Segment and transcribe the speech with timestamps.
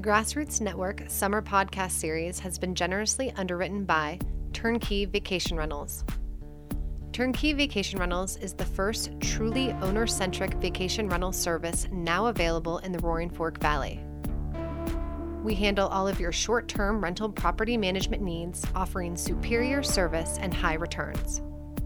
[0.00, 4.18] The Grassroots Network summer podcast series has been generously underwritten by
[4.54, 6.04] Turnkey Vacation Rentals.
[7.12, 12.92] Turnkey Vacation Rentals is the first truly owner centric vacation rental service now available in
[12.92, 14.02] the Roaring Fork Valley.
[15.44, 20.54] We handle all of your short term rental property management needs, offering superior service and
[20.54, 21.42] high returns.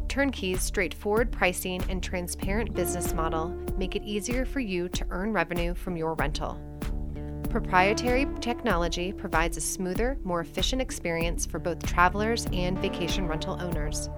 [0.07, 5.75] Turnkey's straightforward pricing and transparent business model make it easier for you to earn revenue
[5.75, 6.61] from your rental.
[7.55, 14.11] Proprietary technology provides a smoother, more efficient experience for both travelers and vacation rental owners.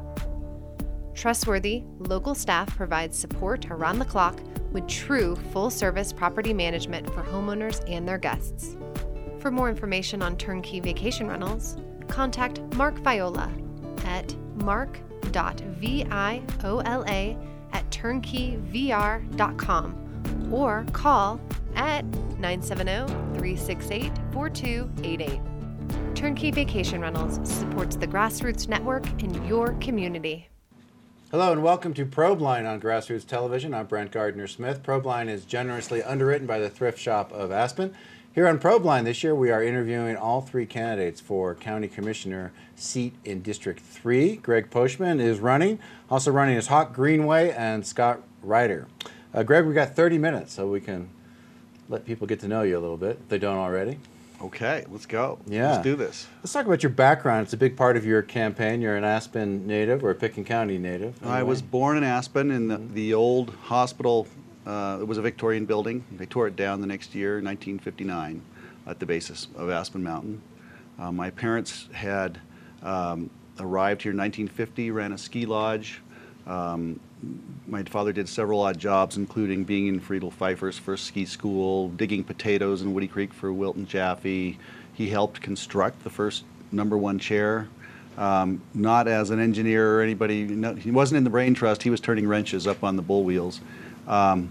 [1.13, 4.41] Trustworthy, local staff provides support around the clock
[4.73, 8.75] with true full service property management for homeowners and their guests.
[9.39, 11.77] For more information on turnkey vacation rentals,
[12.09, 13.53] contact Mark Viola
[14.07, 16.07] at mark.viola
[17.75, 20.03] at turnkeyvr.com
[20.51, 21.39] or call
[21.77, 22.05] at
[22.39, 23.07] 970
[23.39, 25.41] 368 4288.
[26.17, 30.49] Turnkey Vacation Rentals supports the Grassroots Network in your community.
[31.31, 33.75] Hello and welcome to Probeline on Grassroots Television.
[33.75, 34.83] I'm Brent Gardner Smith.
[34.83, 37.95] Probeline is generously underwritten by the Thrift Shop of Aspen.
[38.33, 43.15] Here on Probeline this year, we are interviewing all three candidates for County Commissioner seat
[43.25, 44.37] in District 3.
[44.37, 45.79] Greg Poschman is running.
[46.11, 48.87] Also running is Hawk Greenway and Scott Writer.
[49.35, 51.11] Uh, Greg, we got 30 minutes, so we can
[51.89, 53.99] let people get to know you a little bit if they don't already.
[54.41, 55.39] Okay, let's go.
[55.47, 55.73] Yeah.
[55.73, 56.27] Let's do this.
[56.43, 57.45] Let's talk about your background.
[57.45, 58.83] It's a big part of your campaign.
[58.83, 61.25] You're an Aspen native or a Pitkin County native.
[61.27, 64.27] I was born in Aspen in the, the old hospital.
[64.67, 66.05] Uh, it was a Victorian building.
[66.13, 68.43] They tore it down the next year, 1959,
[68.87, 70.43] at the basis of Aspen Mountain.
[70.99, 72.41] Uh, my parents had
[72.83, 76.03] um, arrived here in 1950, ran a ski lodge.
[76.47, 77.01] Um,
[77.67, 82.23] my father did several odd jobs, including being in Friedel Pfeiffer's first ski school, digging
[82.23, 84.59] potatoes in Woody Creek for Wilton Jaffee.
[84.93, 87.69] He helped construct the first number one chair.
[88.17, 91.91] Um, not as an engineer or anybody, no, he wasn't in the brain trust, he
[91.91, 93.61] was turning wrenches up on the bull wheels.
[94.07, 94.51] Um,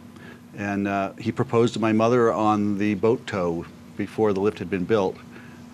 [0.56, 3.66] and uh, he proposed to my mother on the boat tow
[3.97, 5.17] before the lift had been built.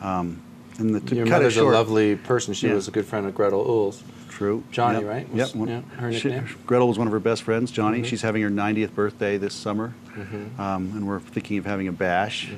[0.01, 0.41] Um,
[0.77, 2.53] and the, to Your cut it mother's a lovely person.
[2.53, 2.75] She Yeah.
[2.75, 4.01] was a good friend of Gretl Uhls.
[4.31, 4.63] True.
[4.71, 5.07] Johnny, Yep.
[5.07, 5.27] right?
[5.27, 5.33] Yep.
[5.47, 6.49] Was- one- yeah, her she- nickname?
[6.67, 8.01] Gretl was one of her best friends, Johnny.
[8.01, 8.05] Mhm.
[8.05, 10.59] She's having her 90th birthday this summer, Mm-hmm.
[10.59, 12.49] um, and we're thinking of having a bash.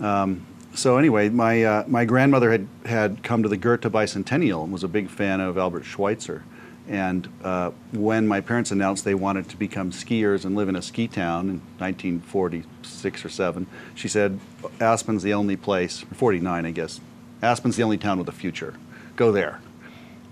[0.00, 0.40] Um,
[0.74, 4.82] so anyway, my uh, my grandmother had had come to the Goethe bicentennial and was
[4.84, 6.42] a big fan of Albert Schweitzer.
[6.88, 10.82] And uh, when my parents announced they wanted to become skiers and live in a
[10.82, 14.40] ski town in 1946 or 7, she said,
[14.80, 17.00] Aspen's the only place, 49 I guess,
[17.42, 18.74] Aspen's the only town with a future.
[19.14, 19.60] Go there.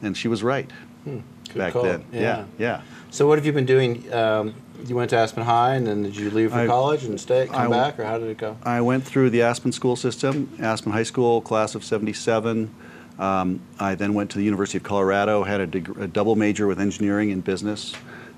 [0.02, 0.70] And she was right
[1.04, 1.22] Good
[1.56, 1.82] back call.
[1.84, 2.04] then.
[2.12, 2.20] Yeah.
[2.20, 2.82] yeah, yeah.
[3.10, 4.12] So what have you been doing?
[4.12, 4.54] Um,
[4.86, 7.46] you went to Aspen High, and then did you leave for I- college and stay,
[7.48, 8.56] come I back, or how did it go?
[8.62, 12.72] I went through the Aspen school system, Aspen High School, class of 77.
[13.18, 16.68] Um, I then went to the University of Colorado, had a, deg- a double major
[16.68, 17.92] with engineering and business.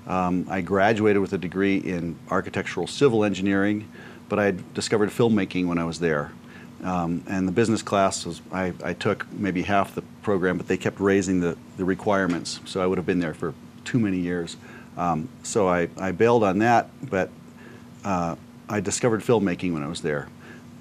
[0.07, 3.87] Um, I graduated with a degree in architectural civil engineering,
[4.29, 6.31] but I discovered filmmaking when I was there.
[6.83, 10.77] Um, and the business class was, I, I took maybe half the program, but they
[10.77, 13.53] kept raising the, the requirements, so I would have been there for
[13.85, 14.57] too many years.
[14.97, 17.29] Um, so I, I bailed on that, but
[18.03, 18.35] uh,
[18.67, 20.27] I discovered filmmaking when I was there,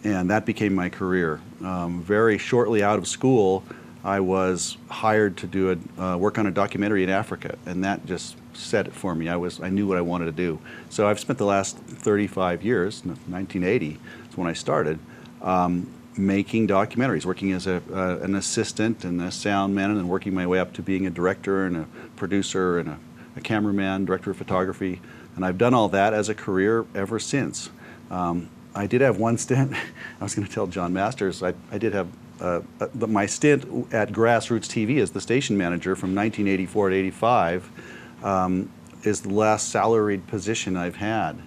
[0.02, 1.40] and that became my career.
[1.62, 3.62] Um, very shortly out of school,
[4.02, 8.06] I was hired to do a, uh, work on a documentary in Africa, and that
[8.06, 9.28] just set it for me.
[9.28, 10.58] I was I knew what I wanted to do.
[10.88, 13.98] So I've spent the last 35 years, 1980
[14.30, 14.98] is when I started,
[15.42, 20.08] um, making documentaries, working as a, uh, an assistant and a sound man, and then
[20.08, 21.86] working my way up to being a director and a
[22.16, 22.98] producer and a,
[23.36, 25.00] a cameraman, director of photography,
[25.36, 27.70] and I've done all that as a career ever since.
[28.10, 29.72] Um, I did have one stint.
[30.20, 31.42] I was going to tell John Masters.
[31.42, 32.08] I, I did have
[32.40, 37.70] uh, uh, my stint at Grassroots TV as the station manager from 1984 to 85
[38.22, 38.70] um,
[39.02, 41.38] is the last salaried position I've had.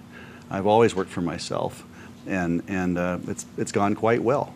[0.50, 1.84] I've always worked for myself,
[2.26, 4.54] and and uh, it's it's gone quite well.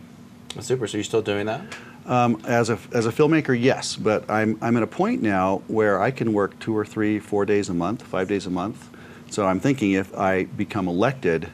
[0.61, 0.87] Super.
[0.87, 1.63] So you're still doing that?
[2.07, 6.01] Um, as a as a filmmaker, yes, but I'm I'm at a point now where
[6.01, 8.89] I can work two or three, four days a month, five days a month.
[9.31, 11.51] So I'm thinking if I become elected,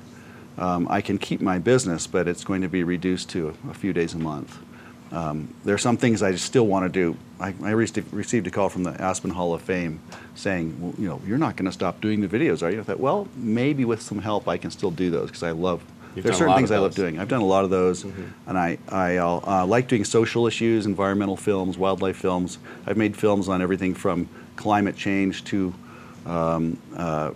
[0.57, 3.93] um, I can keep my business, but it's going to be reduced to a few
[3.93, 4.57] days a month.
[5.11, 7.17] Um, there are some things I still want to do.
[7.39, 10.01] I, I received, received a call from the Aspen Hall of Fame
[10.35, 12.81] saying, well, you know, you're not going to stop doing the videos, are you?
[12.81, 15.83] I thought, well, maybe with some help I can still do those because I love.
[16.15, 17.19] You've there's done a certain things I love doing.
[17.19, 18.05] I've done a lot of those,
[18.47, 22.59] and I I uh, like doing social issues, environmental films, wildlife films.
[22.87, 25.75] I've made films on everything from climate change to
[26.27, 27.33] um, uh,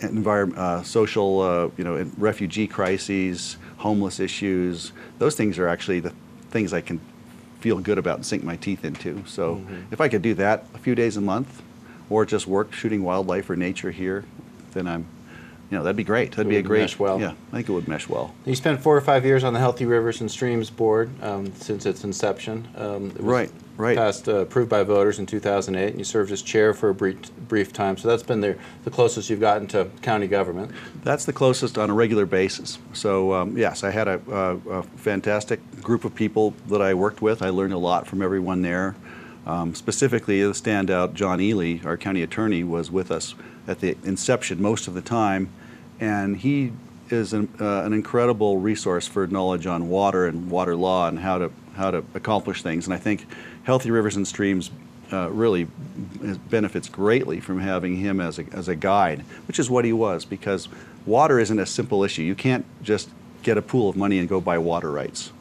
[0.00, 4.92] envir- uh, social, uh, you know, refugee crises, homeless issues.
[5.18, 6.12] Those things are actually the
[6.50, 7.00] things I can
[7.60, 9.22] feel good about and sink my teeth into.
[9.26, 9.92] So Mm-hmm.
[9.92, 11.62] if I could do that a few days a month,
[12.08, 14.24] or just work shooting wildlife or nature here,
[14.72, 15.06] then I'm,
[15.70, 16.32] you know, that'd be great.
[16.32, 16.80] That'd It be a great.
[16.80, 17.20] mesh well.
[17.20, 18.34] Yeah, I think it would mesh well.
[18.44, 21.86] You spent four or five years on the Healthy Rivers and Streams Board um, since
[21.86, 22.66] its inception.
[22.76, 23.96] Um, it was Right, right.
[23.96, 27.18] Passed, uh, approved by voters in 2008, and you served as chair for a brief,
[27.48, 27.96] brief time.
[27.96, 30.72] So that's been the, the closest you've gotten to county government.
[31.04, 32.78] That's the closest on a regular basis.
[32.92, 37.22] So um, yes, I had a, a, a fantastic group of people that I worked
[37.22, 37.42] with.
[37.42, 38.96] I learned a lot from everyone there.
[39.46, 43.34] Um, specifically, the standout John Ely, our county attorney, was with us
[43.66, 45.48] at the inception most of the time,
[46.00, 46.72] and he
[47.10, 51.38] is an, uh, an incredible resource for knowledge on water and water law and how
[51.38, 52.86] to how to accomplish things.
[52.86, 53.26] And I think
[53.62, 54.70] Healthy Rivers and Streams
[55.12, 55.66] uh, really
[56.50, 60.24] benefits greatly from having him as a, as a guide, which is what he was,
[60.24, 60.68] because
[61.06, 62.22] water isn't a simple issue.
[62.22, 63.08] You can't just
[63.42, 65.32] get a pool of money and go buy water rights.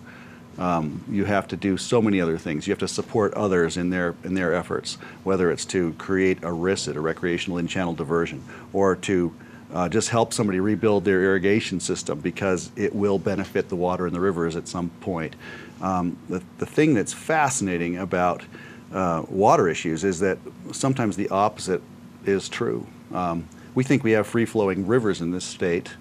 [0.57, 2.67] Um, you have to do so many other things.
[2.67, 6.51] You have to support others in their in their efforts, whether it's to create a
[6.51, 9.33] RICD, a recreational in-channel diversion, or to
[9.73, 14.13] uh, just help somebody rebuild their irrigation system because it will benefit the water in
[14.13, 15.35] the rivers at some point.
[15.81, 18.43] Um, the, the thing that's fascinating about
[18.91, 20.37] uh, water issues is that
[20.71, 21.81] sometimes the opposite
[22.25, 22.85] is true.
[23.13, 25.93] Um, we think we have free-flowing rivers in this state,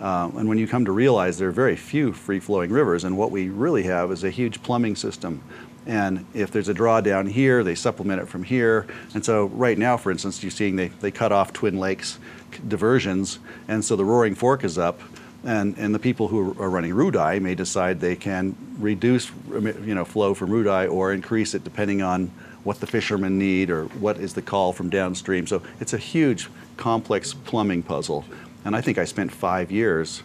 [0.00, 3.30] uh, and when you come to realize there are very few free-flowing rivers, and what
[3.30, 5.42] we really have is a huge plumbing system.
[5.86, 8.86] And if there's a drawdown here, they supplement it from here.
[9.14, 12.18] And so right now, for instance, you're seeing they, they cut off Twin Lakes
[12.66, 13.38] diversions,
[13.68, 15.00] and so the Roaring Fork is up.
[15.44, 20.04] And, and the people who are running Ruedi may decide they can reduce you know,
[20.04, 22.32] flow from Ruedi or increase it depending on
[22.64, 25.46] what the fishermen need or what is the call from downstream.
[25.46, 28.24] So it's a huge, complex plumbing puzzle.
[28.64, 30.24] And I think I spent five years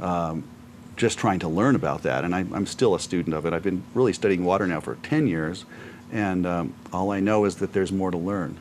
[0.00, 0.44] um,
[0.98, 2.24] just trying to learn about that.
[2.24, 3.52] And I, I'm still a student of it.
[3.52, 5.64] I've been really studying water now for 10 years.
[6.12, 8.58] And um, all I know is that there's more to learn.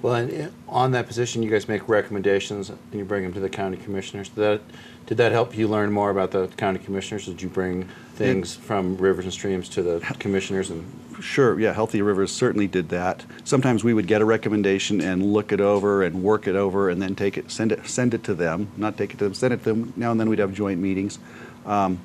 [0.00, 3.48] Well, and on that position, you guys make recommendations and you bring them to the
[3.48, 4.28] county commissioners.
[4.30, 4.60] Did that,
[5.06, 7.26] did that help you learn more about the county commissioners?
[7.26, 7.88] Did you bring
[8.22, 10.84] things from rivers and streams to the commissioners and
[11.20, 13.24] Sure, yeah, Healthy Rivers certainly did that.
[13.44, 17.00] Sometimes we would get a recommendation and look it over and work it over and
[17.00, 18.68] then take it, send it, send it to them.
[18.76, 19.92] Not take it to them, send it to them.
[19.96, 21.20] Now and then we'd have joint meetings.
[21.64, 22.00] Um,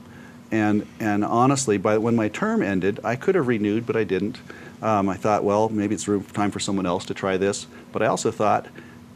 [0.51, 4.37] and, and honestly, by when my term ended, I could have renewed, but I didn't.
[4.81, 7.65] Um, I thought, well, maybe it's room, time for someone else to try this.
[7.91, 8.67] But I also thought,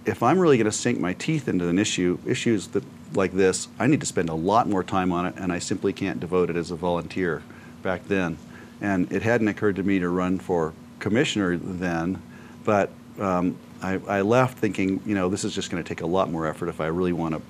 [0.06, 3.68] if I'm really going to sink my teeth into an issue, issues that, like this,
[3.80, 6.50] I need to spend a lot more time on it, and I simply can't devote
[6.50, 7.44] it as a volunteer
[7.82, 8.38] back then.
[8.80, 12.22] And it hadn't occurred to me to run for commissioner then,
[12.64, 16.08] but um, I, I left thinking, you know, this is just going to take a
[16.08, 17.42] lot more effort if I really want to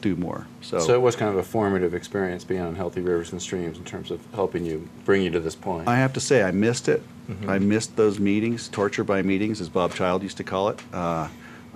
[0.00, 0.46] do more.
[0.60, 3.78] So, So it was kind of a formative experience being on Healthy Rivers and Streams
[3.78, 5.88] in terms of helping you bring you to this point.
[5.88, 7.02] I have to say, I missed it.
[7.48, 10.80] I missed those meetings, torture by meetings, as Bob Child used to call it.
[10.92, 11.26] Uh,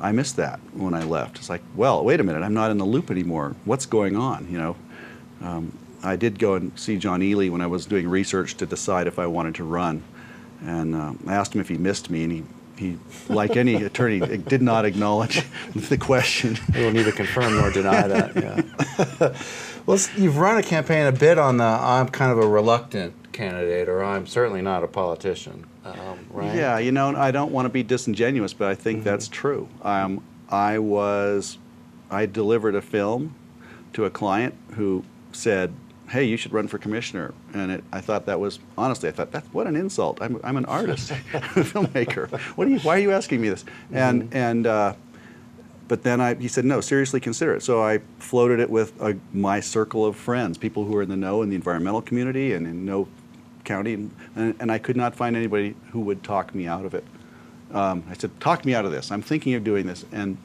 [0.00, 1.38] I missed that when I left.
[1.38, 3.55] It's like, well, wait a minute, I'm not in the loop anymore.
[3.64, 4.49] What's going on?
[4.50, 4.76] You know,
[5.43, 9.06] um, I did go and see John Ely when I was doing research to decide
[9.06, 10.02] if I wanted to run,
[10.64, 12.44] and um, I asked him if he missed me, and he,
[12.76, 12.99] he,
[13.29, 15.44] like any attorney, did not acknowledge
[15.75, 16.56] the question.
[16.75, 18.37] We will neither confirm nor deny that.
[18.37, 19.37] Yeah.
[19.87, 23.88] well, you've run a campaign a bit on the I'm kind of a reluctant candidate,
[23.88, 26.55] or I'm certainly not a politician, um, right?
[26.55, 29.69] Yeah, you know, I don't want to be disingenuous, but I think that's true.
[29.83, 31.59] Um, I was,
[32.11, 33.35] I delivered a film
[33.93, 35.73] to a client who said,
[36.09, 39.33] "Hey, you should run for commissioner," and it, I thought that was honestly, I thought
[39.33, 40.19] that's what an insult.
[40.21, 42.31] I'm, I'm an artist, a filmmaker.
[42.57, 42.79] What are you?
[42.81, 43.65] Why are you asking me this?
[43.93, 44.67] And and.
[44.67, 44.95] Uh,
[45.89, 47.65] but then I, he said, no, seriously consider it.
[47.65, 51.17] So I floated it with uh my circle of friends, people who are in the
[51.17, 53.09] know in the environmental community and in no
[53.64, 56.95] county, and, and, and I could not find anybody who would talk me out of
[56.95, 57.05] it.
[57.73, 59.11] Um, I said, talk me out of this.
[59.12, 60.37] I'm thinking of doing this, and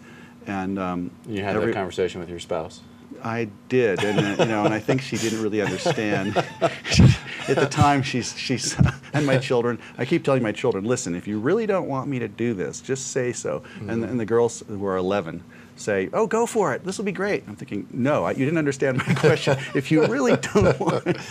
[0.48, 2.82] and um, You had every- that conversation with your spouse.
[3.24, 6.36] I did, and uh, you know, and I think she didn't really understand.
[7.48, 8.76] At the time, she's she's
[9.14, 9.80] and my children.
[9.98, 12.82] I keep telling my children, listen, if you really don't want me to do this,
[12.82, 13.64] just say so.
[13.88, 15.44] And, the- and the girls who are 11
[15.78, 16.84] say, oh, go for it.
[16.84, 17.44] This will be great.
[17.48, 19.58] I'm thinking, no, I, you didn't understand my question.
[19.74, 21.18] if you really don't want.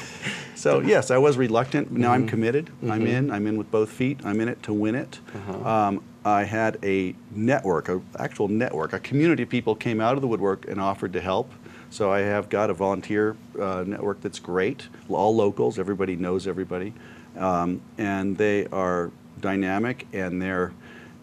[0.65, 1.93] So yes, I was reluctant.
[1.93, 2.71] Now I'm committed.
[2.89, 3.31] I'm in.
[3.31, 4.21] I'm in with both feet.
[4.25, 5.21] I'm in it to win it.
[5.67, 10.23] Um, I had a network, a actual network, a community of people came out of
[10.23, 11.53] the woodwork and offered to help.
[11.91, 15.79] So I have got a volunteer uh, network that's great, all locals.
[15.79, 16.95] Everybody knows everybody,
[17.37, 19.11] um, and they are
[19.43, 20.73] dynamic and they're,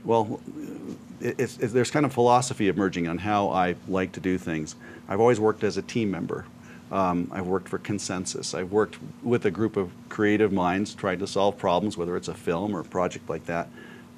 [0.05, 0.39] well,
[1.19, 4.75] it's, it's, there's kind of philosophy emerging on how I like to do things.
[5.09, 6.45] I've always worked as a team member.
[6.91, 8.53] Um, I've worked for Consensus.
[8.53, 12.33] I've worked with a group of creative minds trying to solve problems, whether it's a
[12.33, 13.69] film or a project like that.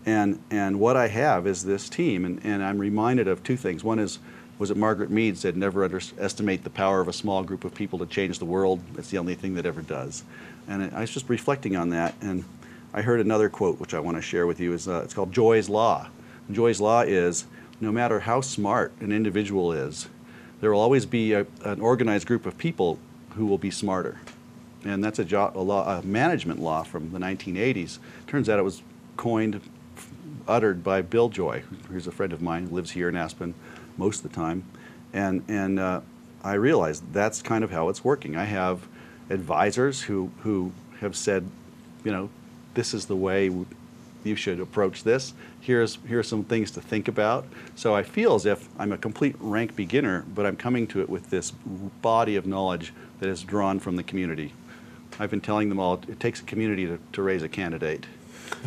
[0.06, 3.84] And, and what I have is this team, and, and I'm reminded of two things.
[3.84, 4.20] One is,
[4.58, 8.00] was it Margaret Mead said, never underestimate the power of a small group of people
[8.00, 8.82] to change the world.
[8.98, 10.24] It's the only thing that ever does.
[10.68, 12.44] And I was just reflecting on that, and
[12.94, 14.74] I heard another quote which I want to share with you.
[14.74, 16.08] Is uh, It's called Joy's Law.
[16.52, 17.46] Joy's Law is
[17.80, 20.08] no matter how smart an individual is,
[20.64, 22.98] there will always be a, an organized group of people
[23.32, 24.22] who will be smarter.
[24.86, 27.98] And that's a, jo- a, law, a management law from the 1980s.
[28.28, 28.82] Turns out it was
[29.18, 29.60] coined,
[30.48, 33.54] uttered by Bill Joy, who's a friend of mine, lives here in Aspen
[33.98, 34.64] most of the time.
[35.12, 36.00] And, and uh,
[36.46, 38.38] I realized that's kind of how it's working.
[38.38, 38.88] I have
[39.30, 41.46] advisors who, who have said,
[42.06, 42.30] you know,
[42.74, 43.50] this is the way
[44.26, 45.34] you should approach this.
[45.62, 47.46] Here's, here are some things to think about.
[47.76, 51.10] So I feel as if I'm a complete rank beginner, but I'm coming to it
[51.10, 54.54] with this body of knowledge that is drawn from the community.
[55.20, 58.06] I've been telling them all it takes a community to, to raise a candidate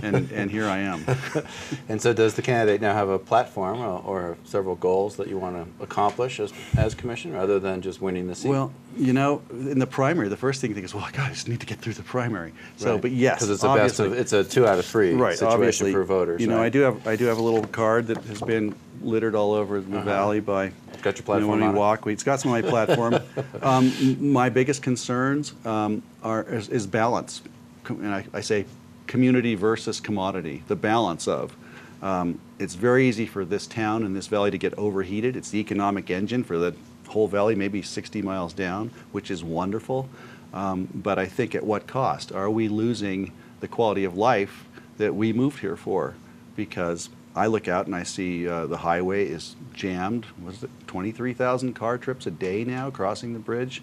[0.02, 1.04] and, and here I am.
[1.88, 5.38] and so, does the candidate now have a platform or, or, several goals that you
[5.38, 8.48] want to accomplish as, as commissioner, other than just winning the seat?
[8.48, 11.30] Well, you know, in the primary, the first thing you think is, well, God, I
[11.30, 12.52] just need to get through the primary.
[12.76, 13.02] So, right.
[13.02, 15.52] but yes, because it's a best of, it's a two out of three right, situation
[15.52, 16.40] obviously, for voters.
[16.40, 16.66] You know, right?
[16.66, 19.80] I do have I do have a little card that has been littered all over
[19.80, 20.04] the uh-huh.
[20.04, 20.72] valley by.
[21.02, 23.18] Got your platform you know, when we walk, it's got some of my platform.
[23.62, 23.92] um,
[24.32, 27.42] my biggest concerns um, are is, is balance,
[27.88, 28.64] and I, I say
[29.06, 31.56] community versus commodity, the balance of.
[32.02, 35.36] Um, it's very easy for this town and this valley to get overheated.
[35.36, 36.74] It's the economic engine for the
[37.08, 40.08] whole valley, maybe 60 miles down, which is wonderful.
[40.52, 42.32] Um, but I think at what cost?
[42.32, 44.64] Are we losing the quality of life
[44.98, 46.14] that we moved here for?
[46.54, 50.26] Because I look out and I see uh, the highway is jammed.
[50.42, 53.82] Was it 23,000 car trips a day now crossing the bridge?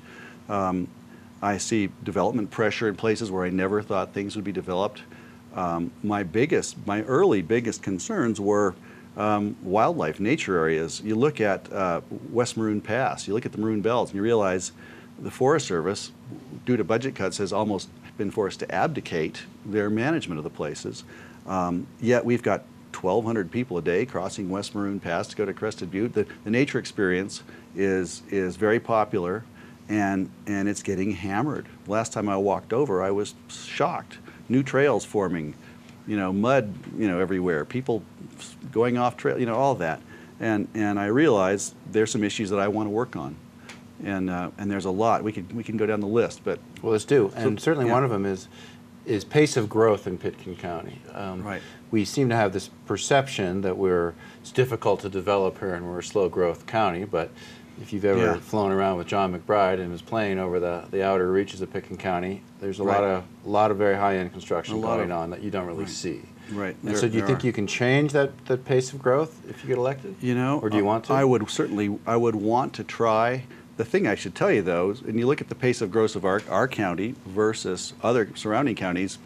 [0.50, 0.88] Um,
[1.42, 5.04] I see development pressure in places where I never thought things would be developed.
[5.54, 8.76] Um, my biggest, my early biggest concerns were
[9.16, 11.02] um, wildlife, nature areas.
[11.02, 14.24] You look at uh, West Maroon Pass, you look at the Maroon Bells, and you
[14.24, 14.72] realize
[15.20, 16.12] the Forest Service,
[16.66, 21.04] due to budget cuts, has almost been forced to abdicate their management of the places.
[21.46, 25.54] Um, yet we've got 1,200 people a day crossing West Maroon Pass to go to
[25.54, 26.14] Crested Butte.
[26.14, 27.44] The, the nature experience
[27.76, 29.44] is, is very popular
[29.90, 31.68] and, and it's getting hammered.
[31.88, 34.18] Last time I walked over, I was shocked
[34.50, 35.54] new trails forming,
[36.08, 38.04] you know, mud, you know, everywhere, people
[38.72, 40.02] going off trail, you know, all that.
[40.40, 43.36] And, and I realized there's some issues that I want to work on.
[44.04, 45.24] And, uh, and there's a lot.
[45.24, 46.60] We can, we can go down the list, but.
[46.82, 47.32] Well, let's do.
[47.36, 47.94] And certainly yeah.
[47.94, 48.50] one of them is,
[49.06, 51.00] is pace of growth in Pitkin County.
[51.14, 51.62] Um, right.
[51.92, 56.00] We seem to have this perception that we're, it's difficult to develop here and we're
[56.00, 57.30] a slow growth county, but
[57.82, 58.40] if you've ever yeah.
[58.40, 61.98] flown around with John McBride and was playing over the, the outer reaches of Pitkin
[61.98, 63.02] County, there's a right.
[63.02, 65.68] lot of a lot of very high end construction going of, on that you don't
[65.68, 65.90] really right.
[65.90, 66.22] see.
[66.52, 66.76] Right.
[66.82, 67.48] And there, so, do you think are.
[67.48, 70.16] you can change that, that pace of growth if you get elected?
[70.22, 71.14] You know, or do you uh, want to?
[71.14, 71.98] I would certainly.
[72.06, 73.46] I would want to try.
[73.76, 75.92] The thing I should tell you though, is, and you look at the pace of
[75.92, 79.18] growth of our, our county versus other surrounding counties,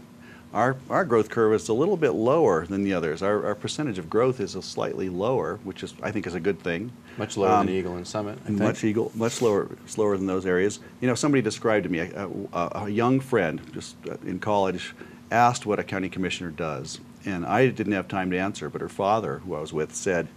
[0.57, 3.21] our, our growth curve is a little bit lower than the others.
[3.21, 6.39] Our, our percentage of growth is a slightly lower, which is I think is a
[6.39, 6.91] good thing.
[7.15, 8.39] Much lower um, than Eagle and Summit.
[8.47, 8.83] I much.
[8.83, 10.79] Eagle, much slower, slower than those areas.
[10.99, 14.95] You know, somebody described to me a, a, a young friend just uh, in college
[15.29, 18.67] asked what a county commissioner does, and I didn't have time to answer.
[18.67, 20.27] But her father, who I was with, said,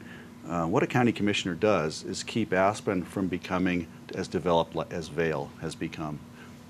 [0.46, 5.50] uh, "What a county commissioner does is keep Aspen from becoming as developed as Vail
[5.62, 6.20] has become."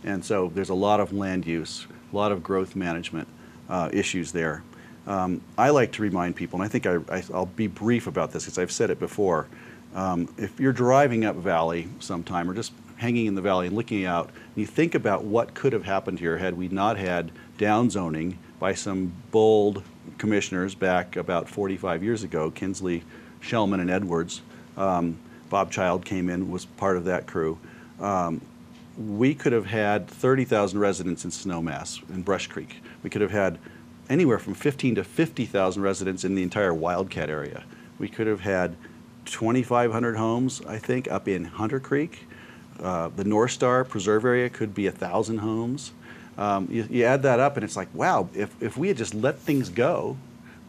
[0.05, 3.27] And so there's a lot of land use, a lot of growth management
[3.71, 4.63] uh, issues there.
[5.07, 8.45] Um, I like to remind people, and I think I, will be brief about this
[8.45, 9.47] because I've said it before.
[9.95, 14.05] Um, if you're driving up Valley sometime or just hanging in the valley and looking
[14.05, 18.37] out, and you think about what could have happened here had we not had downzoning
[18.59, 19.83] by some bold
[20.19, 23.03] commissioners back about 45 years ago, Kinsley,
[23.41, 24.43] Shellman, and Edwards.
[24.77, 25.17] Um,
[25.49, 27.59] Bob Child came in, was part of that crew.
[27.99, 28.43] Um,
[28.99, 32.83] we could have had 30,000 residents in Snowmass, in Brush Creek.
[33.03, 33.59] We could have had
[34.09, 37.65] anywhere from 15 to 50,000 residents in the entire Wildcat area.
[37.99, 38.77] We could have had
[39.27, 42.27] 2,500 homes, I think, up in Hunter Creek.
[42.81, 45.93] Uh, the North Star Preserve area could be 1,000 homes.
[46.39, 49.15] Um, you, you, add that up, and it's like, wow, if, if we had just
[49.15, 50.17] let things go,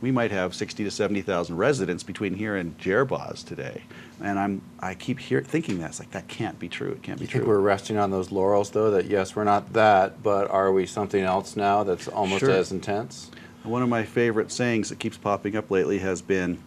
[0.02, 3.84] we might have 60 to 70,000 residents between here and Jerboz today.
[4.22, 5.92] And I'm, I keep hear, thinking that.
[5.92, 6.92] It's like, that can't be true.
[6.92, 7.42] It can't be you true.
[7.42, 10.86] think we're resting on those laurels, though, that yes, we're not that, but are we
[10.86, 12.52] something else now that's almost sure.
[12.52, 13.32] as intense?
[13.64, 16.62] One of my favorite sayings that keeps popping up lately has been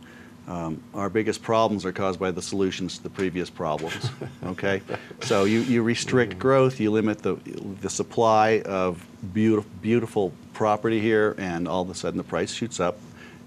[0.46, 4.10] um, our biggest problems are caused by the solutions to the previous problems.
[4.44, 4.82] Okay,
[5.22, 7.36] so you, you restrict growth, you limit the
[7.80, 12.78] the supply of beautiful beautiful property here, and all of a sudden the price shoots
[12.78, 12.98] up,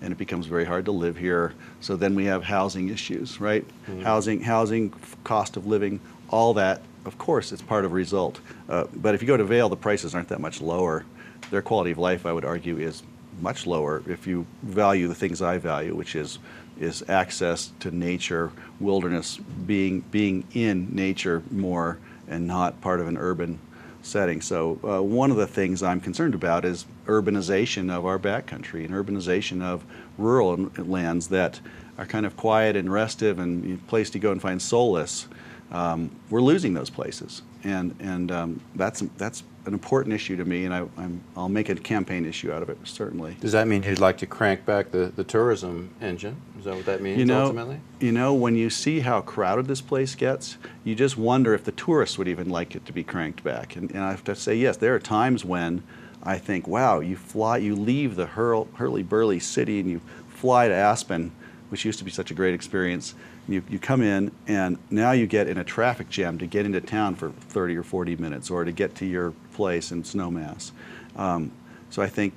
[0.01, 1.53] and it becomes very hard to live here.
[1.81, 3.65] So then we have housing issues, right?
[4.03, 5.99] Housing, housing, cost of living,
[6.29, 6.81] all that.
[7.05, 8.39] Of course, it's part of result.
[8.69, 11.05] Uh, but if you go to Vail, the prices aren't that much lower.
[11.51, 13.03] Their quality of life, I would argue, is
[13.41, 16.39] much lower if you value the things I value, which is
[16.79, 23.17] is access to nature, wilderness, being being in nature more, and not part of an
[23.17, 23.59] urban
[24.01, 24.41] setting.
[24.41, 28.91] So uh, one of the things I'm concerned about is urbanization of our backcountry and
[28.91, 29.83] urbanization of
[30.17, 31.59] rural lands that
[31.97, 35.27] are kind of quiet and restive and a place to go and find solace.
[35.71, 40.63] Um, we're losing those places, and and um, that's that's an important issue to me,
[40.63, 43.35] and I, I'm, I'll make a campaign issue out of it certainly.
[43.41, 46.37] Does that mean you'd like to crank back the, the tourism engine?
[46.57, 47.81] Is that what that means You know, ultimately?
[47.99, 51.73] you know, when you see how crowded this place gets, you just wonder if the
[51.73, 53.75] tourists would even like it to be cranked back.
[53.75, 55.83] And, and I have to say, yes, there are times when
[56.23, 60.73] I think, wow, you fly, you leave the hurl, hurly-burly city and you fly to
[60.73, 61.31] Aspen,
[61.69, 63.15] which used to be such a great experience.
[63.47, 66.81] You, you come in and now you get in a traffic jam to get into
[66.81, 70.71] town for 30 or 40 minutes or to get to your place in Snowmass.
[71.15, 71.51] Um,
[71.89, 72.33] so I think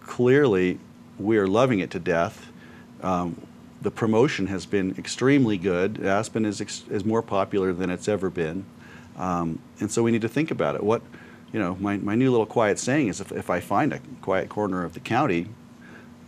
[0.00, 0.78] clearly
[1.18, 2.48] we are loving it to death.
[3.02, 3.40] Um,
[3.82, 6.04] the promotion has been extremely good.
[6.04, 8.64] Aspen is, is more popular than it's ever been.
[9.16, 10.82] Um, and so we need to think about it.
[10.82, 11.02] What,
[11.52, 14.48] you know, my, my new little quiet saying is if, if I find a quiet
[14.48, 15.48] corner of the county,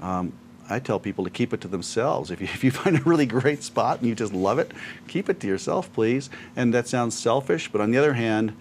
[0.00, 0.33] um,
[0.69, 2.31] I tell people to keep it to themselves.
[2.31, 4.73] If you, if you find a really great spot and you just love it,
[5.09, 6.31] keep it to yourself, please.
[6.57, 8.57] And that sounds selfish, but on the other hand,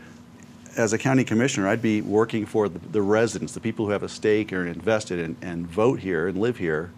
[0.76, 4.02] as a county commissioner, I'd be working for the, the residents, the people who have
[4.02, 6.92] a stake or invested and, and vote here and live here.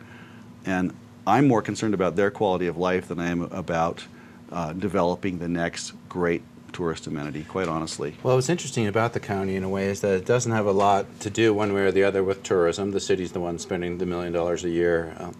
[0.66, 0.94] And
[1.28, 4.06] I'm more concerned about their quality of life than I am about
[4.52, 6.42] uh, developing the next great
[6.76, 8.16] tourist amenity, quite honestly.
[8.22, 10.74] Well, what's interesting about the county in a way is that it doesn't have a
[10.74, 12.92] lot to do one way or the other with tourism.
[12.92, 15.32] The city's the one spending the million dollars a year uh,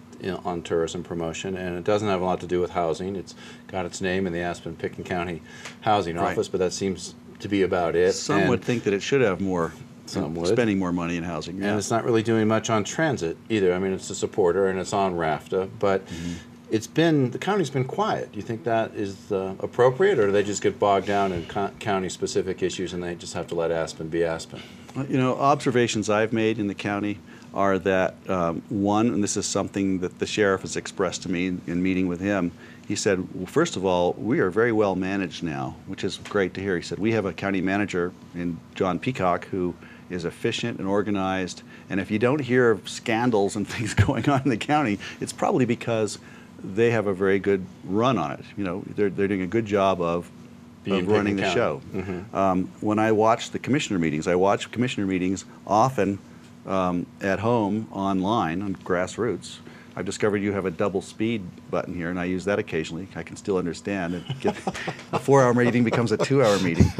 [0.46, 3.16] on tourism promotion, and it doesn't have a lot to do with housing.
[3.16, 3.34] It's
[3.68, 5.42] got its name in the Aspen Pitkin County
[5.82, 6.32] Housing Right.
[6.32, 8.14] Office, but that seems to be about it.
[8.14, 9.74] Some And- would think that it should have more,
[10.06, 10.48] Some would.
[10.48, 11.62] spending more money in housing.
[11.62, 13.74] And it's not really doing much on transit either.
[13.74, 16.32] I mean, it's a supporter and it's on RFTA, but Mm-hmm.
[16.70, 18.32] It's been the county's been quiet.
[18.32, 21.46] Do you think that is uh, appropriate, or do they just get bogged down in
[21.46, 24.60] co- county-specific issues and they just have to let Aspen be Aspen?
[25.08, 27.18] You know, observations I've made in the county
[27.54, 31.46] are that um, one, and this is something that the sheriff has expressed to me
[31.48, 32.52] in, in meeting with him.
[32.88, 36.54] He said, well, first of all, we are very well managed now, which is great
[36.54, 36.76] to hear.
[36.76, 39.74] He said, we have a county manager in John Peacock who
[40.08, 41.62] is efficient and organized.
[41.90, 45.32] And if you don't hear of scandals and things going on in the county, it's
[45.32, 46.18] probably because
[46.62, 48.44] they have a very good run on it.
[48.56, 50.30] You know, they're, they're doing a good job of,
[50.86, 51.82] of running the Pitkin show.
[51.92, 52.24] County.
[52.34, 56.18] Um, when I watch the commissioner meetings, I watch commissioner meetings often
[56.66, 59.58] um, at home online on grassroots.
[59.96, 63.08] I've discovered you have a double speed button here, and I use that occasionally.
[63.16, 64.14] I can still understand.
[64.14, 64.54] It get,
[65.12, 66.92] a four-hour meeting becomes a two-hour meeting.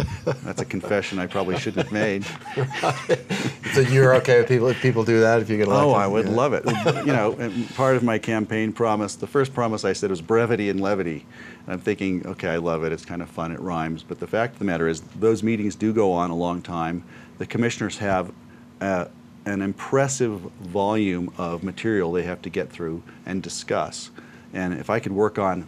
[0.43, 2.25] That's a confession I probably shouldn't have made.
[3.73, 5.91] So you're okay with people if people do that if you get elected?
[5.91, 6.33] Oh, I would Yeah.
[6.33, 6.65] love it.
[7.05, 10.71] You know, and part of my campaign promise, the first promise I said was brevity
[10.71, 11.27] and levity.
[11.67, 12.93] And I'm thinking, okay, I love it.
[12.93, 13.53] It's kind of fun.
[13.53, 14.03] It rhymes.
[14.03, 17.05] But the fact of the matter is, those meetings do go on a long time.
[17.37, 18.33] The commissioners have
[18.81, 19.07] uh,
[19.47, 24.11] an impressive volume of material they have to get through and discuss.
[24.53, 25.67] And if I could work on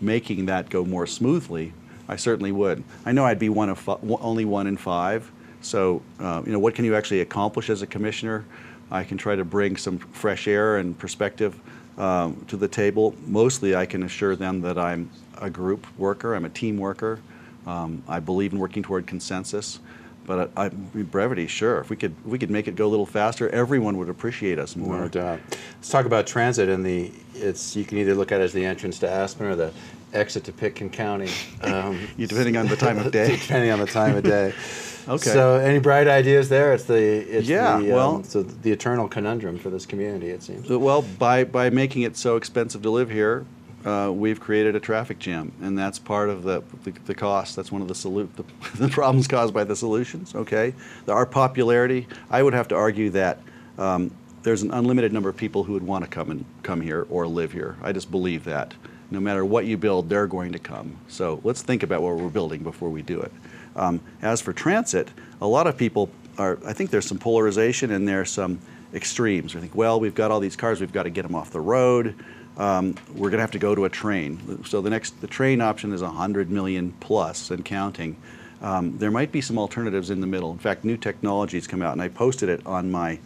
[0.00, 1.72] making that go more smoothly,
[2.08, 2.84] I certainly would.
[3.04, 3.88] I know I'd be one of
[4.20, 5.30] only one in five.
[5.62, 8.44] So, uh, you know, what can you actually accomplish as a commissioner?
[8.90, 11.58] I can try to bring some fresh air and perspective
[11.98, 13.14] um, to the table.
[13.26, 16.34] Mostly, I can assure them that I'm a group worker.
[16.34, 17.18] I'm a team worker.
[17.66, 19.80] Um, I believe in working toward consensus.
[20.26, 21.78] But I, I, brevity, sure.
[21.80, 24.58] If we could, if we could make it go a little faster, everyone would appreciate
[24.58, 25.00] us more.
[25.02, 25.40] No doubt.
[25.76, 27.12] Let's talk about transit and the.
[27.34, 29.72] It's you can either look at it as the entrance to Aspen or the
[30.12, 31.30] exit to Pitkin County.
[31.62, 33.36] Um, You- depending on the time of day.
[33.40, 34.52] depending on the time of day.
[35.08, 35.30] Okay.
[35.30, 36.72] So, any bright ideas there?
[36.74, 40.30] It's the it's Yeah, the, well- um, so the eternal conundrum for this community.
[40.30, 40.68] It seems.
[40.68, 43.46] Well, by, by making it so expensive to live here,
[43.86, 47.54] uh, we've created a traffic jam, and that's part of the, the, the cost.
[47.54, 48.44] That's one of the, solu- the,
[48.78, 50.74] the problems caused by the solutions, okay?
[51.06, 53.38] The- Our popularity, I would have to argue that
[53.78, 54.10] um,
[54.42, 57.26] there's an unlimited number of people who would want to come and come here or
[57.28, 57.76] live here.
[57.80, 58.74] I just believe that.
[59.10, 60.96] No matter what you build, they're going to come.
[61.06, 63.30] So let's think about what we're building before we do it.
[63.76, 65.08] Um, as for transit,
[65.40, 68.58] a lot of people are, I think there's some polarization and there's some
[68.94, 69.54] extremes.
[69.54, 71.60] We think, well, we've got all these cars, we've got to get them off the
[71.60, 72.16] road.
[72.56, 74.64] Um, we're going to have to go to a train.
[74.64, 78.16] So the next, the train option is 100 million plus and counting.
[78.62, 80.50] Um, there might be some alternatives in the middle.
[80.52, 83.18] In fact, new technologies come out, and I posted it on my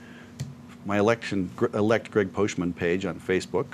[0.86, 3.66] my election elect Greg Poschman page on Facebook.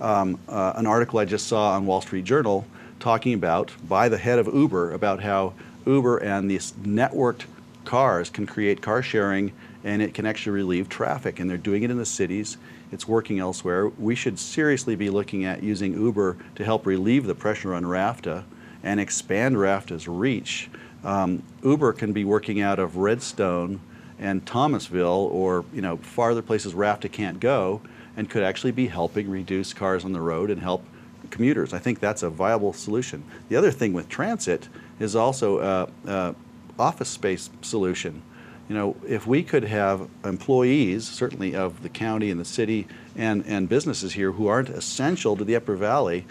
[0.00, 2.66] Um, uh, an article I just saw on Wall Street Journal
[3.00, 5.54] talking about by the head of Uber about how
[5.86, 7.44] Uber and these networked
[7.84, 9.52] cars can create car sharing
[9.84, 11.38] and it can actually relieve traffic.
[11.38, 12.56] And they're doing it in the cities.
[12.90, 13.88] It's working elsewhere.
[13.88, 18.44] We should seriously be looking at using Uber to help relieve the pressure on RFTA
[18.82, 20.70] and expand RFTA's reach.
[21.04, 23.80] Um, Uber can be working out of Redstone
[24.18, 27.80] and Thomasville or you know farther places RFTA can't go
[28.16, 30.84] and could actually be helping reduce cars on the road and help
[31.30, 31.72] commuters.
[31.72, 33.22] I think that's a viable solution.
[33.48, 36.34] The other thing with transit is also a
[36.78, 38.22] office space solution.
[38.68, 43.44] You know, if we could have employees, certainly of the county and the city and,
[43.46, 46.26] and businesses here who aren't essential to the Upper Valley,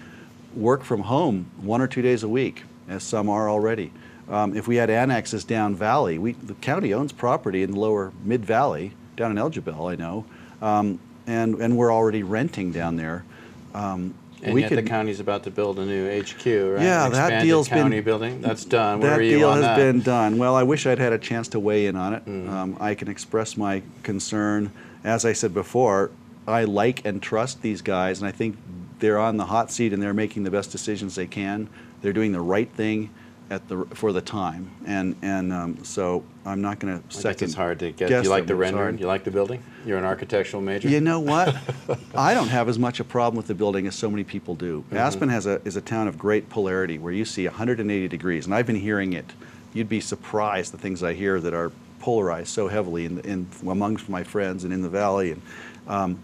[0.56, 3.92] work from home one or two days a week, as some are already.
[4.30, 8.12] Um, if we had annexes down valley, we, the county owns property in the lower
[8.24, 10.26] mid valley, down in El Jebel, I know,
[10.62, 13.26] um, and, and we're already renting down there.
[13.74, 16.82] Um, and we yet could, the county's about to build a new HQ, right?
[16.84, 18.42] Yeah, that deal's been- building.
[18.42, 19.00] That's done.
[19.00, 19.78] Where that are you deal on has that?
[19.78, 20.38] been done.
[20.38, 22.26] Well, I wish I'd had a chance to weigh in on it.
[22.26, 22.50] Mm.
[22.50, 24.72] Um, I can express my concern.
[25.04, 26.12] As I said before,
[26.48, 28.58] I like and trust these guys, and I think
[29.00, 31.70] they're on the hot seat and they're making the best decisions they can.
[32.02, 33.10] They're doing the right thing
[33.50, 37.46] at the for the time, and and um, so I'm not going to second.
[37.46, 38.10] it's hard to get.
[38.10, 38.48] guess You like them.
[38.48, 38.98] the rendering?
[38.98, 39.64] You like the building?
[39.86, 40.90] You're an architectural major.
[40.90, 41.56] You know what?
[42.16, 44.82] I don't have as much a problem with the building as so many people do.
[44.82, 44.98] Mm-hmm.
[44.98, 48.54] Aspen has a, is a town of great polarity where you see 180 degrees, and
[48.54, 49.34] I've been hearing it.
[49.74, 54.10] You'd be surprised the things I hear that are polarized so heavily in, in amongst
[54.10, 55.32] my friends and in the valley.
[55.32, 55.42] And
[55.88, 56.24] um,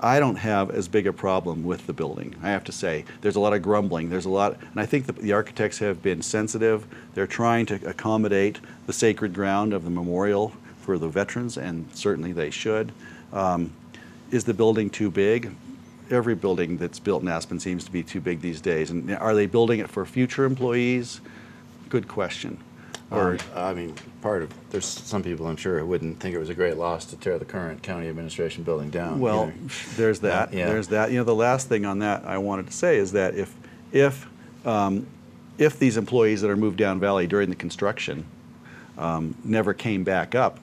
[0.00, 2.34] I don't have as big a problem with the building.
[2.42, 4.10] I have to say, there's a lot of grumbling.
[4.10, 6.86] There's a lot, and I think the, the architects have been sensitive.
[7.14, 12.32] They're trying to accommodate the sacred ground of the memorial for the veterans, and certainly
[12.32, 12.92] they should.
[13.32, 13.72] Um,
[14.30, 15.52] is the building too big?
[16.10, 18.90] Every building that's built in Aspen seems to be too big these days.
[18.90, 21.20] And are they building it for future employees?
[21.88, 22.58] Good question.
[23.10, 26.38] Or Or I mean, part of there's some people I'm sure who wouldn't think it
[26.38, 29.20] was a great loss to tear the current county administration building down.
[29.20, 29.94] Well, either.
[29.96, 30.52] there's that.
[30.52, 30.66] Yeah.
[30.66, 31.10] There's that.
[31.10, 33.54] You know, the last thing on that I wanted to say is that if
[33.92, 34.28] if
[34.66, 35.06] um,
[35.58, 38.26] if these employees that are moved down valley during the construction
[38.98, 40.58] um, never came back up,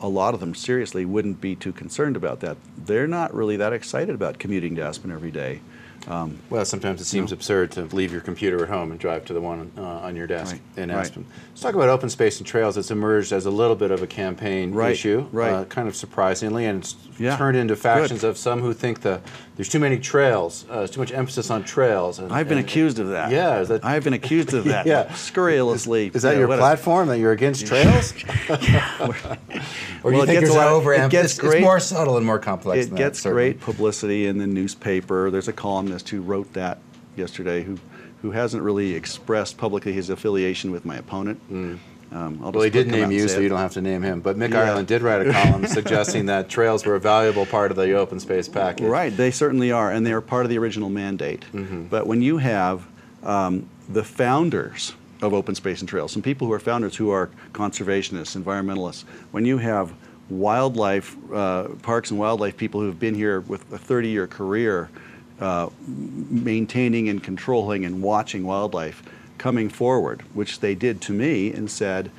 [0.00, 2.56] a lot of them seriously wouldn't be too concerned about that.
[2.76, 5.60] They're not really that excited about commuting to Aspen every day.
[6.06, 9.32] Um, Well, sometimes it seems absurd to leave your computer at home and drive to
[9.32, 11.10] the one uh, on your desk Right, in right.
[11.16, 12.76] Let's talk about open space and trails.
[12.76, 15.52] It's emerged as a little bit of a campaign Right, issue, right.
[15.52, 18.28] Uh, kind of surprisingly, and it's Yeah, turned into factions good.
[18.30, 19.20] of some who think the
[19.56, 22.18] there's too many trails, uh, there's too much emphasis on trails.
[22.18, 23.30] And, I've been and- accused of that.
[23.30, 24.84] Yeah, is that- I've been accused of that.
[24.84, 25.08] Yeah.
[25.14, 26.10] Scurrilously.
[26.12, 28.12] Is that you know, your what a- platform that you're against trails?
[28.50, 29.14] or
[30.02, 32.26] Well, you it think gets there's a lot- it gets It's great- more subtle and
[32.26, 32.86] more complex.
[32.86, 35.30] It than gets that, great publicity in the newspaper.
[35.30, 35.52] There's a
[35.94, 36.78] columnist who wrote that
[37.16, 37.78] yesterday who,
[38.22, 41.40] who hasn't really expressed publicly his affiliation with my opponent.
[41.50, 41.80] Um,
[42.12, 42.54] I'll Mm.
[42.54, 44.20] Well, he did name you, so you don't have to name him.
[44.20, 44.62] But Mick Yeah.
[44.62, 48.20] Ireland did write a column suggesting that trails were a valuable part of the open
[48.20, 48.86] space package.
[48.86, 51.44] Right, they certainly are, and they are part of the original mandate.
[51.52, 51.84] Mm-hmm.
[51.84, 52.86] But when you have
[53.22, 57.30] um, the founders of open space and trails, some people who are founders who are
[57.52, 59.92] conservationists, environmentalists, when you have
[60.28, 64.88] wildlife, uh, parks and wildlife people who have been here with a 30 year career
[65.40, 69.02] uh, maintaining and controlling and watching wildlife
[69.38, 72.10] coming forward, which they did to me and said,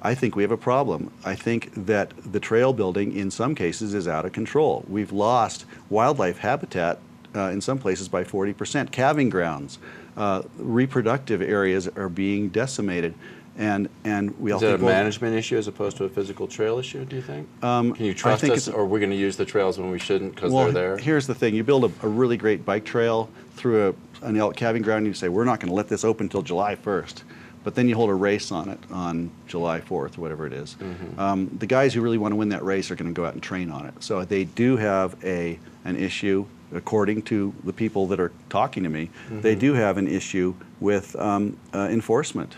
[0.00, 1.12] I think we have a problem.
[1.24, 4.84] I think that the trail building in some cases is out of control.
[4.88, 6.98] We've lost wildlife habitat
[7.34, 8.90] uh, in some places by 40%.
[8.90, 9.78] Calving grounds,
[10.16, 13.14] uh, reproductive areas are being decimated.
[13.58, 16.46] And, and we all Is it a well, management issue as opposed to a physical
[16.46, 17.46] trail issue, do you think?
[17.62, 19.78] Um, Can you I trust think us, or are we going to use the trails
[19.78, 20.96] when we shouldn't because well, they're there?
[20.96, 23.90] here's the thing: you build a, a really great bike trail through
[24.22, 26.24] a, an elk calving ground, and you say we're not going to let this open
[26.26, 27.24] until July 1st,
[27.62, 30.76] but then you hold a race on it on July 4th or whatever it is.
[30.80, 31.20] Mm-hmm.
[31.20, 33.34] Um, the guys who really want to win that race are going to go out
[33.34, 33.94] and train on it.
[34.00, 38.88] So they do have a an issue, according to the people that are talking to
[38.88, 39.10] me.
[39.30, 39.60] They Mm-hmm.
[39.60, 42.54] do have an issue with um, uh, enforcement.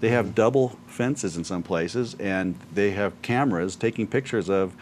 [0.00, 4.74] They have double fences in some places, and they have cameras taking pictures of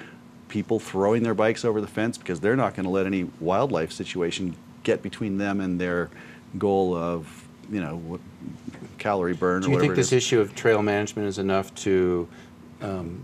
[0.49, 3.93] people throwing their bikes over the fence because they're not going to let any wildlife
[3.93, 6.11] situation get between them and their
[6.59, 8.21] goal of, you know, what,
[8.99, 10.13] calorie burn do you think this is.
[10.13, 12.29] issue of trail management is enough to,
[12.83, 13.23] um,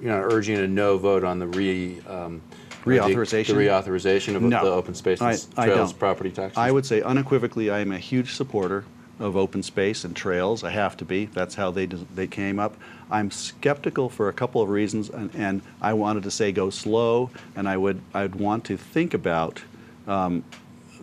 [0.00, 2.40] you know, urging a no vote on the re, um,
[2.84, 3.46] Reauthorization?
[3.48, 4.64] The, the reauthorization of No.
[4.64, 5.98] the open space I- I trails, don't.
[5.98, 6.58] property taxes.
[6.58, 8.84] I would say unequivocally, I am a huge supporter
[9.18, 10.64] of open space and trails.
[10.64, 11.26] I have to be.
[11.26, 12.76] That's how they they came up.
[13.10, 17.30] I'm skeptical for a couple of reasons, and, and I wanted to say go slow,
[17.54, 19.62] and I would I'd want to think about
[20.06, 20.44] um,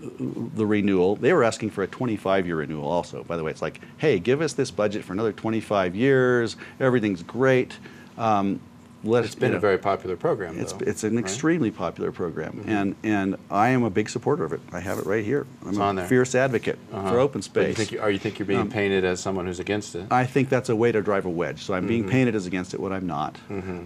[0.09, 1.15] the renewal.
[1.15, 3.23] They were asking for a 25-year renewal, also.
[3.23, 6.55] By the way, it's like, hey, give us this budget for another 25 years.
[6.79, 7.77] Everything's great.
[8.17, 8.59] Um,
[9.03, 10.59] let's, It's been you a very popular program.
[10.59, 11.23] it's, though, it's an right?
[11.23, 14.61] extremely popular program, and, and I am a big supporter of it.
[14.71, 15.45] I have it right here.
[15.63, 16.07] I'm It's a on there.
[16.07, 17.09] fierce advocate Uh-huh.
[17.09, 17.77] for open But you space.
[17.77, 20.05] think you, are you think you're being Um, painted as someone who's against it?
[20.11, 21.63] I think that's a way to drive a wedge.
[21.63, 22.11] So I'm being Mm-hmm.
[22.11, 23.37] painted as against it when I'm not.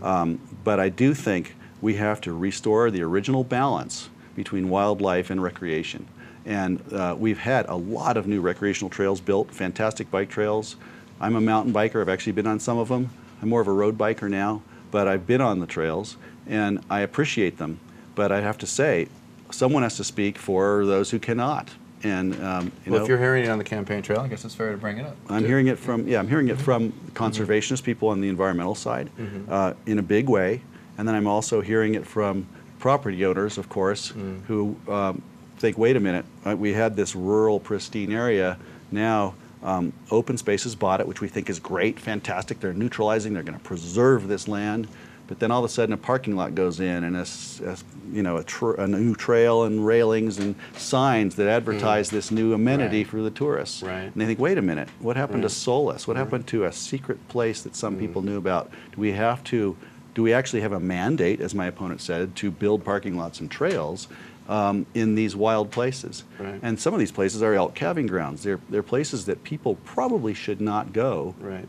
[0.01, 5.41] Um, but I do think we have to restore the original balance between wildlife and
[5.43, 6.07] recreation.
[6.45, 10.75] And uh, we've had a lot of new recreational trails built, fantastic bike trails.
[11.21, 12.01] I'm a mountain biker.
[12.01, 13.09] I've actually been on some of them.
[13.41, 14.61] I'm more of a road biker now,
[14.93, 17.79] but I've been on the trails and I appreciate them.
[18.13, 19.07] But I have to say,
[19.49, 21.71] someone has to speak for those who cannot.
[22.03, 24.45] And um, you well, know, if you're hearing it on the campaign trail, I guess
[24.45, 25.17] it's fair to bring it up.
[25.29, 25.47] I'm too.
[25.47, 29.09] hearing it from yeah, I'm hearing it from conservationist people on the environmental side
[29.49, 30.61] uh, in a big way,
[30.97, 32.45] and then I'm also hearing it from
[32.77, 34.13] property owners, of course,
[34.47, 35.23] who um,
[35.57, 38.59] think, wait a minute, uh, we had this rural, pristine area.
[38.91, 42.59] Now, um, open spaces bought it, which we think is great, fantastic.
[42.59, 43.33] They're neutralizing.
[43.33, 44.87] They're going to preserve this land.
[45.25, 47.25] But then all of a sudden, a parking lot goes in, and a,
[47.65, 47.77] a
[48.11, 52.53] you know a, tr- a new trail and railings and signs that advertise this new
[52.53, 53.07] amenity Right.
[53.07, 53.81] for the tourists.
[53.81, 54.01] Right.
[54.01, 56.07] And they think, wait a minute, what happened to Solus?
[56.09, 58.69] What happened to a secret place that some people knew about?
[58.93, 59.77] Do we have to,
[60.13, 63.49] do we actually have a mandate, as my opponent said, to build parking lots and
[63.49, 64.09] trails
[64.49, 66.23] um, in these wild places?
[66.39, 66.59] Right.
[66.61, 68.43] And some of these places are elk calving grounds.
[68.43, 71.35] They're, they're places that people probably should not go.
[71.39, 71.67] Right.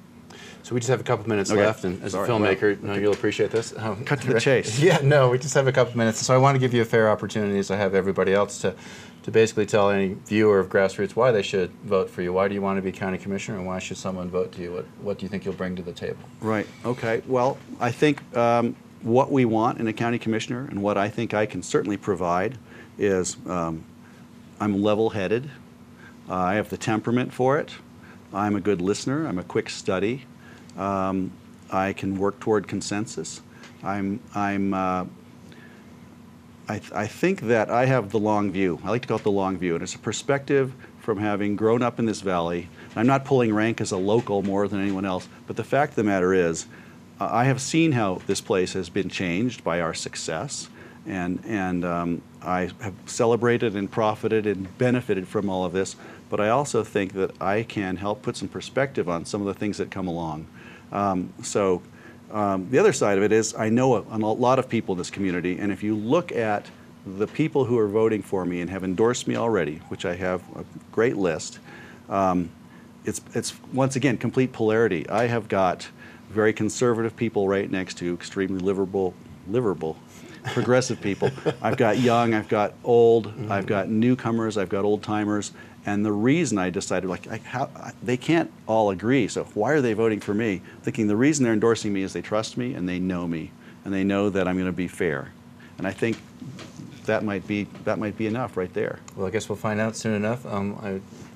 [0.63, 1.61] So we just have a couple minutes Okay.
[1.61, 2.27] left, and as Sorry.
[2.27, 3.75] a filmmaker, Well, no, you'll appreciate this.
[3.77, 4.79] Um, Cut to the chase.
[4.83, 6.87] Yeah, no, we just have a couple minutes, so I want to give you a
[6.87, 8.75] fair opportunity, as I have everybody else, to
[9.25, 12.31] to basically tell any viewer of grassroots why they should vote for you.
[12.31, 14.73] Why do you want to be county commissioner, and why should someone vote to you?
[14.73, 16.19] What What do you think you'll bring to the table?
[16.41, 16.67] Right.
[16.85, 17.23] Okay.
[17.27, 21.35] Well, I think um, what we want in a county commissioner, and what I think
[21.35, 22.59] I can certainly provide,
[22.99, 23.85] is um,
[24.59, 25.51] I'm level-headed.
[26.29, 27.75] Uh, I have the temperament for it.
[28.33, 29.27] I'm a good listener.
[29.27, 30.25] I'm a quick study.
[30.77, 31.33] Um,
[31.71, 33.43] I can work toward consensus.
[33.83, 34.75] I'm I'm.
[34.75, 35.05] Uh,
[36.67, 38.81] I, th- I think that I have the long view.
[38.83, 41.83] I like to call it the long view, and it's a perspective from having grown
[41.83, 42.71] up in this valley.
[42.97, 45.97] I'm not pulling rank as a local more than anyone else, but the fact of
[45.97, 46.65] the matter is,
[47.21, 50.69] I have seen how this place has been changed by our success,
[51.07, 55.97] and and um, I have celebrated and profited and benefited from all of this.
[56.29, 59.55] But I also think that I can help put some perspective on some of the
[59.55, 60.47] things that come along.
[60.93, 61.83] Um, so.
[62.33, 64.99] Um, the other side of it is I know a, a lot of people in
[64.99, 66.69] this community, and if you look at
[67.07, 70.43] the people who are voting for me and have endorsed me already, which I have
[70.57, 71.61] a great list,
[72.09, 72.51] um,
[73.05, 75.09] it's, it's once again complete polarity.
[75.09, 75.89] I have got
[76.35, 79.15] very conservative people right next to extremely livable,
[79.49, 79.97] livable,
[80.53, 81.31] progressive people.
[81.63, 85.53] I've got young, I've got old, I've got newcomers, I've got old timers.
[85.87, 89.73] And the reason I decided, like, I, how, I, they can't all agree, so why
[89.73, 90.63] are they voting for me?
[90.83, 93.51] Thinking the reason they're endorsing me is they trust me and they know me
[93.85, 95.33] and they know that I'm going to be fair.
[95.77, 96.17] And I think
[97.05, 99.01] that might be that might be enough right there.
[99.15, 100.47] Well, I guess we'll find out soon enough.
[100.47, 100.79] Um,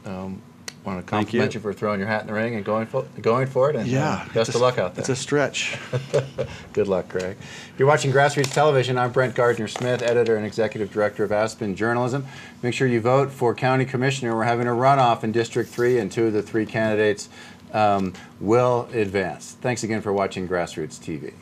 [0.07, 0.41] I um,
[0.85, 1.59] want to Thank compliment you.
[1.59, 1.63] you.
[1.63, 3.77] for throwing your hat in the ring and going for, going for it.
[3.77, 5.03] And uh, best it's of luck out there.
[5.03, 5.79] It's a stretch.
[6.73, 7.37] Good luck, Craig.
[7.77, 8.99] You're watching Grassroots Television.
[8.99, 12.27] I'm Brent Gardner Smith, editor and executive director of Aspen Journalism.
[12.63, 14.35] Make sure you vote for county commissioner.
[14.35, 17.29] We're having a runoff in District 3, and two of the three candidates
[17.73, 19.57] um, will advance.
[19.61, 21.35] Thanks again for watching Grassroots TV.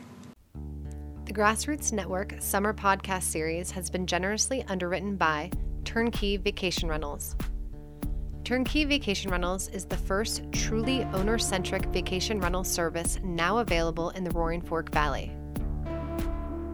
[1.27, 5.51] The Grassroots Network summer podcast series has been generously underwritten by
[5.85, 7.35] Turnkey Vacation Rentals.
[8.47, 14.23] Turnkey Vacation Rentals is the first truly owner centric vacation rental service now available in
[14.23, 15.33] the Roaring Fork Valley.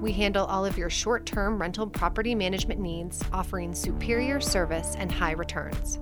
[0.03, 5.11] We handle all of your short term rental property management needs, offering superior service and
[5.11, 5.99] high returns.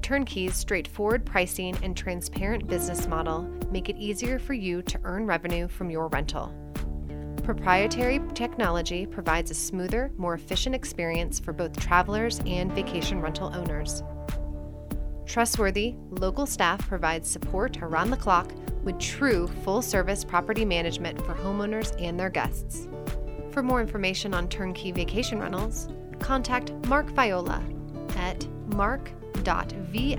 [0.00, 5.68] Turnkey's straightforward pricing and transparent business model make it easier for you to earn revenue
[5.68, 6.52] from your rental.
[7.44, 14.02] Proprietary technology provides a smoother, more efficient experience for both travelers and vacation rental owners.
[15.26, 18.50] Trustworthy, local staff provides support around the clock
[18.82, 22.88] with true full service property management for homeowners and their guests.
[23.50, 27.62] For more information on turnkey vacation rentals, contact Mark Viola
[28.16, 30.18] at mark.viola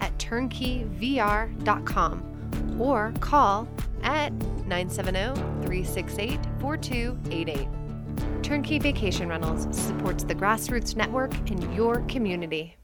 [0.00, 3.68] at turnkeyvr.com or call
[4.02, 5.34] at 970
[5.66, 7.68] 368 4288.
[8.42, 12.78] Turnkey Vacation Rentals supports the grassroots network in your community.